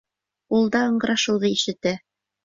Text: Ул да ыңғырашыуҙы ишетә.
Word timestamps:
Ул 0.59 0.63
да 0.75 0.79
ыңғырашыуҙы 0.93 1.51
ишетә. 1.57 1.93